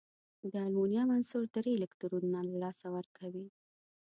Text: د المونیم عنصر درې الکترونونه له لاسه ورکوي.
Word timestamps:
د 0.51 0.53
المونیم 0.65 1.07
عنصر 1.15 1.43
درې 1.55 1.71
الکترونونه 1.75 2.39
له 2.47 2.55
لاسه 2.63 2.87
ورکوي. 2.95 3.45